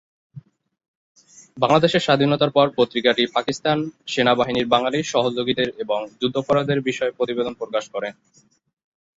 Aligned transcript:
বাংলাদেশের 1.57 2.05
স্বাধীনতার 2.07 2.51
পর 2.51 2.67
পত্রিকাটি 2.77 3.23
পাকিস্তান 3.35 3.77
সেনাবাহিনীর 4.07 4.67
বাঙালি 4.67 4.99
সহযোগীদের 5.05 5.69
এবং 5.83 5.99
যুদ্ধাপরাধের 6.21 6.79
বিষয়ে 6.89 7.15
প্রতিবেদন 7.17 7.53
প্রকাশ 7.61 7.83
করে। 7.93 8.09